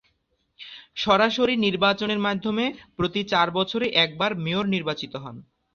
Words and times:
সরাসরি 0.95 1.55
নির্বাচনের 1.65 2.19
মাধ্যমে 2.19 2.65
প্রতি 2.97 3.21
চার 3.23 3.47
বছরে 3.51 3.85
একবার 4.03 4.31
মেয়র 4.37 4.65
নির্বাচিত 4.67 5.13
হন। 5.23 5.35